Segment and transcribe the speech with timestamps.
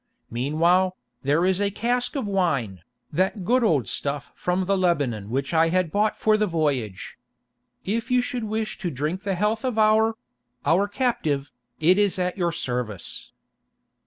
[0.31, 2.81] Meanwhile, there is a cask of wine,
[3.13, 7.19] that good old stuff from the Lebanon which I had bought for the voyage.
[7.85, 12.51] If you should wish to drink the health of our—our captive, it is at your
[12.51, 13.31] service."